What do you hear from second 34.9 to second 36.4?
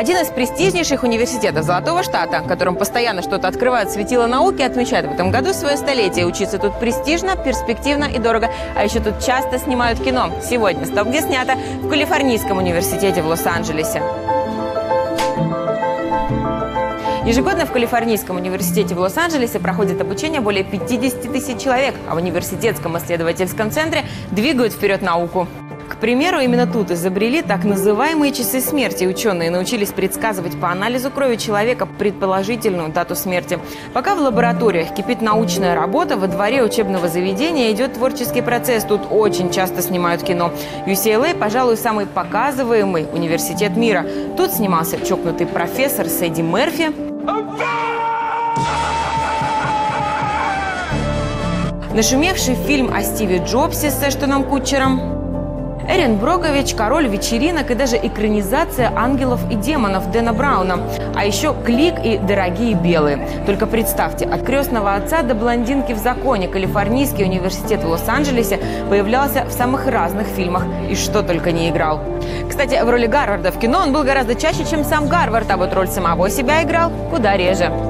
кипит научная работа, во